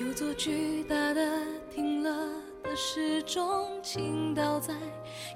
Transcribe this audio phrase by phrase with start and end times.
[0.00, 2.10] 有座巨大的停了
[2.62, 4.72] 的时钟，倾倒在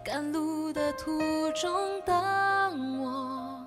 [0.02, 1.20] 赶路的途
[1.52, 1.70] 中。
[2.02, 3.62] 当我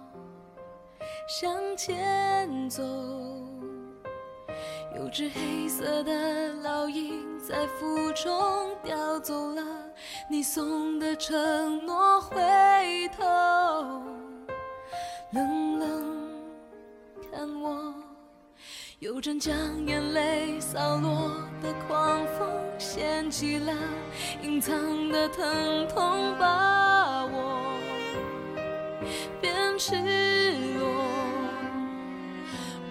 [1.27, 2.81] 向前走，
[4.95, 9.63] 有只黑色的老鹰在腹中叼走了
[10.27, 12.20] 你送的承诺。
[12.20, 12.35] 回
[13.15, 13.23] 头，
[18.99, 19.53] 有阵将
[19.85, 21.29] 眼泪扫落
[21.62, 23.71] 的狂风，掀起了
[24.41, 24.73] 隐藏
[25.09, 27.77] 的疼痛，把我
[29.39, 29.93] 变赤
[30.79, 30.87] 裸。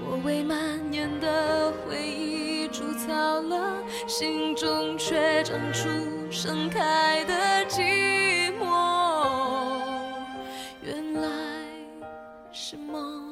[0.00, 5.88] 我为蔓延的回忆筑草了，心中却长出
[6.30, 7.34] 盛开的
[7.68, 9.82] 寂寞。
[10.82, 11.28] 原来
[12.52, 13.25] 是梦。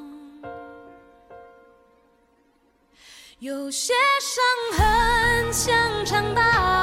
[3.44, 3.92] 有些
[4.22, 4.42] 伤
[4.78, 6.73] 痕像场大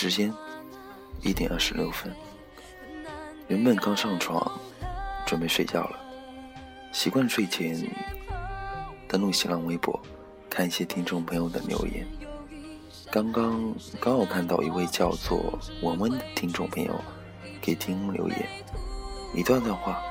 [0.00, 0.32] 时间
[1.20, 2.10] 一点二十六分，
[3.48, 4.50] 原本刚上床，
[5.26, 5.98] 准备睡觉了，
[6.90, 7.86] 习惯睡前
[9.06, 10.00] 登录新浪微博，
[10.48, 12.06] 看一些听众朋友的留言。
[13.10, 16.98] 刚刚刚好看到一位叫做文文的听众朋友
[17.60, 18.48] 给听留言，
[19.34, 20.02] 一段段话，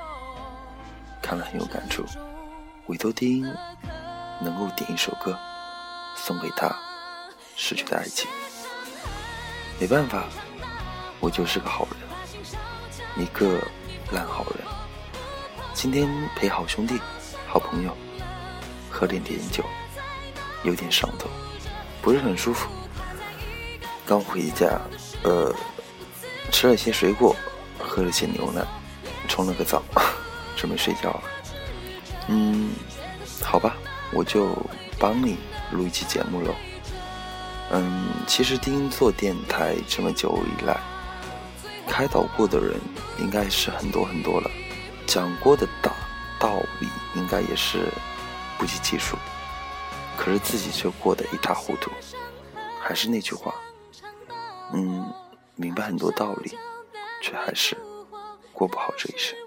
[1.20, 2.06] 看了很有感触。
[2.86, 3.42] 委托丁
[4.40, 5.36] 能够点一首歌
[6.16, 6.78] 送给他
[7.56, 8.30] 失去的爱情。
[9.80, 10.26] 没办法，
[11.22, 13.62] 我就是个好人，一个
[14.12, 14.58] 烂好人。
[15.74, 17.00] 今天陪好兄弟、
[17.48, 17.96] 好朋友
[18.90, 19.64] 喝点点酒，
[20.64, 21.30] 有点上头，
[22.02, 22.70] 不是很舒服。
[24.06, 24.82] 刚回家，
[25.24, 25.56] 呃，
[26.52, 27.34] 吃了些水果，
[27.78, 28.62] 喝了些牛奶，
[29.30, 29.82] 冲了个澡，
[30.58, 31.24] 准备睡觉了。
[32.28, 32.72] 嗯，
[33.42, 33.78] 好吧，
[34.12, 34.54] 我就
[35.00, 35.38] 帮你
[35.72, 36.54] 录一期节目喽。
[37.72, 40.80] 嗯，其实丁做电台这么久以来，
[41.88, 42.80] 开导过的人
[43.20, 44.50] 应该是很多很多了，
[45.06, 45.94] 讲过的大
[46.40, 47.86] 道理应该也是
[48.58, 49.16] 不计其数，
[50.18, 51.92] 可是自己却过得一塌糊涂。
[52.82, 53.54] 还是那句话，
[54.74, 55.06] 嗯，
[55.56, 56.58] 明白很多道理，
[57.22, 57.78] 却还是
[58.52, 59.38] 过不好这一生。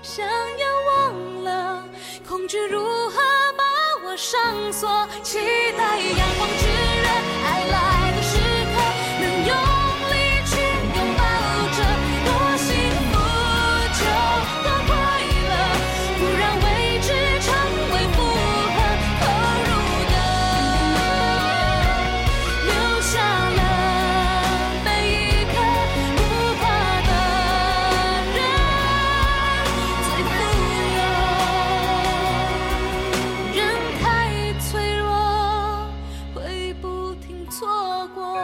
[0.00, 0.66] 想要
[1.08, 1.84] 忘了，
[2.28, 2.80] 恐惧如
[3.10, 3.16] 何
[3.56, 3.64] 把
[4.04, 5.08] 我上锁？
[5.24, 5.38] 期
[5.76, 6.48] 待阳光
[38.08, 38.38] 过，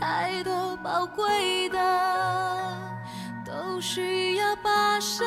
[0.00, 1.78] 太多宝贵的，
[3.44, 5.24] 都需要跋涉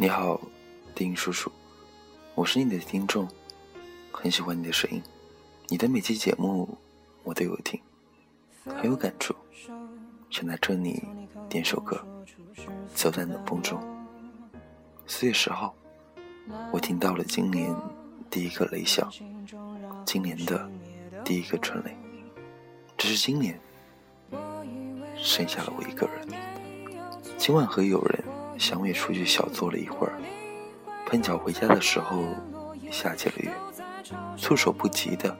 [0.00, 0.40] 你好，
[0.94, 1.52] 丁叔叔，
[2.34, 3.28] 我是你的听众，
[4.10, 5.02] 很喜欢你的声音，
[5.68, 6.78] 你的每期节目
[7.22, 7.78] 我都有听，
[8.64, 9.34] 很有感触，
[10.30, 11.02] 想在这里
[11.50, 12.02] 点首歌，
[12.94, 13.78] 走在冷风中。
[15.06, 15.74] 四月十号，
[16.72, 17.76] 我听到了今年
[18.30, 19.06] 第一个雷响，
[20.06, 20.66] 今年的
[21.26, 21.94] 第一个春雷。
[22.96, 23.60] 只是今年
[25.18, 26.26] 剩下了我一个人。
[27.36, 28.24] 今晚和友人
[28.60, 30.12] 相约出去小坐了一会儿，
[31.06, 32.22] 碰巧回家的时候
[32.92, 33.48] 下起了雨，
[34.36, 35.34] 措手不及的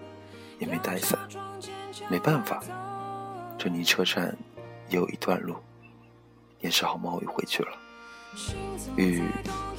[0.58, 1.18] 也没带伞，
[2.08, 2.62] 没办法，
[3.58, 4.34] 这离车站
[4.88, 5.54] 也有一段路，
[6.60, 7.68] 也只好冒雨回去了。
[8.96, 9.22] 雨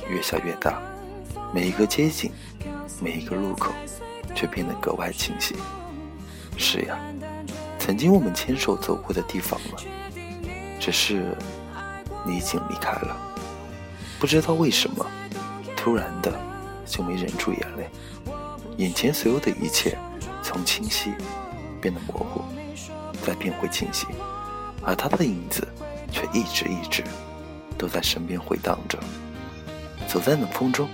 [0.08, 0.80] 越下越大，
[1.52, 2.32] 每一个街景，
[3.02, 3.72] 每一个路口，
[4.36, 5.56] 却变得格外清晰。
[6.58, 6.96] 是呀。
[7.80, 9.82] 曾经我们牵手走过的地方了，
[10.80, 11.36] 只是
[12.24, 13.31] 你已经离开了。
[14.22, 15.04] 不知道为什么，
[15.76, 16.32] 突然的
[16.86, 17.90] 就没忍住眼泪。
[18.78, 19.98] 眼前所有的一切，
[20.44, 21.12] 从清晰
[21.82, 22.44] 变得模糊，
[23.26, 24.06] 再变回清晰，
[24.84, 25.68] 而他的影子
[26.12, 27.04] 却一直一直
[27.80, 29.00] 都在身边回荡着。
[30.08, 30.88] 走在冷风中，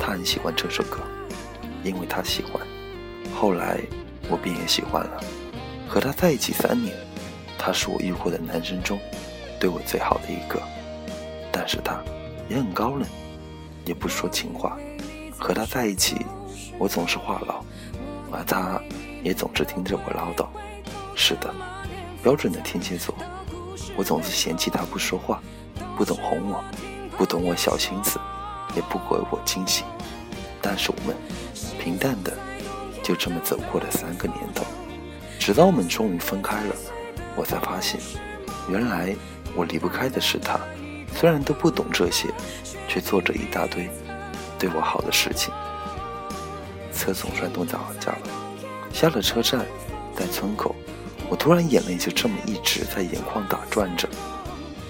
[0.00, 0.98] 他很喜欢这首歌，
[1.84, 2.60] 因为他喜欢。
[3.32, 3.78] 后来
[4.28, 5.20] 我便也喜欢了。
[5.88, 6.92] 和他在一起三年，
[7.56, 8.98] 他是我遇过的男生中
[9.60, 10.60] 对我最好的一个。
[11.52, 12.02] 但是他
[12.48, 13.06] 也很高冷，
[13.84, 14.76] 也不说情话。
[15.38, 16.16] 和他在一起，
[16.78, 17.62] 我总是话痨，
[18.32, 18.80] 而他
[19.22, 20.46] 也总是听着我唠叨。
[21.14, 21.54] 是的，
[22.22, 23.14] 标准的天蝎座。
[23.96, 25.40] 我总是嫌弃他不说话，
[25.96, 26.62] 不懂哄我，
[27.16, 28.18] 不懂我小心思，
[28.74, 29.84] 也不给我惊喜。
[30.60, 31.16] 但是我们
[31.80, 32.32] 平淡的
[33.02, 34.64] 就这么走过了三个年头。
[35.38, 36.74] 直到我们终于分开了，
[37.36, 38.00] 我才发现，
[38.68, 39.14] 原来
[39.54, 40.58] 我离不开的是他。
[41.18, 42.28] 虽然都不懂这些，
[42.86, 43.90] 却做着一大堆
[44.56, 45.52] 对我好的事情。
[46.94, 47.78] 车总算到家
[48.12, 48.18] 了，
[48.92, 49.66] 下了车站，
[50.14, 50.76] 在村口，
[51.28, 54.08] 我突然眼泪就这么一直在眼眶打转着。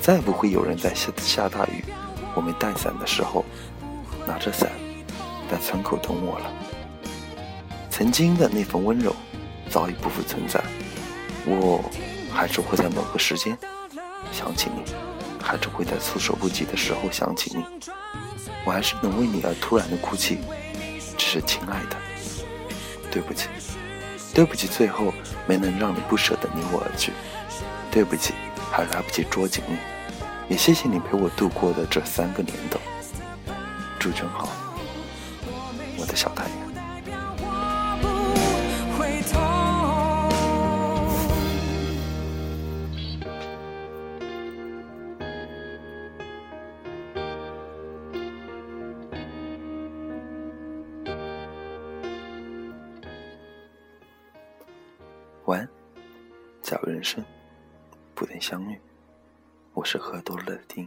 [0.03, 1.83] 再不会有人在下下大雨，
[2.35, 3.45] 我没带伞的时候，
[4.27, 4.71] 拿着伞
[5.51, 6.53] 在村口等我了。
[7.89, 9.15] 曾经的那份温柔。
[9.71, 10.59] 早已不复存在，
[11.45, 11.85] 我
[12.33, 13.55] 还是会在某个时间
[14.33, 14.81] 想起你，
[15.49, 17.65] 还是会在措手不及的时候想起你，
[18.67, 20.41] 我还是能为你而突然的哭泣，
[21.17, 21.97] 只是亲爱的，
[23.11, 23.49] 对不起，
[24.35, 25.11] 对不起，最后
[25.47, 27.13] 没能让你不舍得离我而去，
[27.91, 28.35] 对不起，
[28.71, 29.79] 还来不及捉紧你，
[30.51, 32.79] 也谢谢你陪我度过的这三个年头，
[33.99, 34.51] 祝君好，
[35.97, 36.58] 我的小太阳。
[55.49, 55.69] 晚安，
[56.61, 57.25] 假如人生
[58.15, 58.79] 不能相遇，
[59.73, 60.87] 我是喝多了的丁，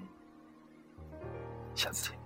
[1.73, 2.20] 下次见。